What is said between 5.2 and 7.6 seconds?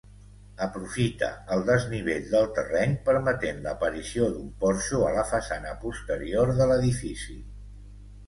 façana posterior de l'edifici.